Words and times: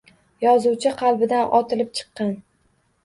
Yozuvchi 0.45 0.93
qalbidan 1.03 1.53
otilib 1.59 1.93
chiqqan 2.01 2.33